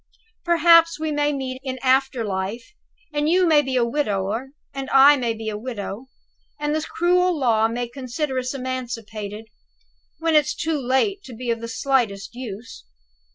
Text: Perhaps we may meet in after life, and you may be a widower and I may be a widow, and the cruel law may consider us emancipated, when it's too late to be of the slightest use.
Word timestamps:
Perhaps 0.43 0.99
we 0.99 1.11
may 1.11 1.31
meet 1.31 1.61
in 1.63 1.77
after 1.83 2.25
life, 2.25 2.73
and 3.13 3.29
you 3.29 3.45
may 3.45 3.61
be 3.61 3.75
a 3.75 3.85
widower 3.85 4.47
and 4.73 4.89
I 4.89 5.15
may 5.15 5.35
be 5.35 5.47
a 5.47 5.59
widow, 5.59 6.07
and 6.59 6.73
the 6.73 6.81
cruel 6.81 7.37
law 7.37 7.67
may 7.67 7.87
consider 7.87 8.39
us 8.39 8.55
emancipated, 8.55 9.45
when 10.17 10.33
it's 10.33 10.55
too 10.55 10.79
late 10.81 11.21
to 11.25 11.35
be 11.35 11.51
of 11.51 11.61
the 11.61 11.67
slightest 11.67 12.33
use. 12.33 12.83